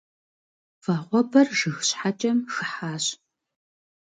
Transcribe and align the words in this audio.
Вагъуэбэр 0.83 1.47
жыг 1.57 1.77
щхьэкӏэм 1.87 2.39
хыхьащ. 2.53 3.05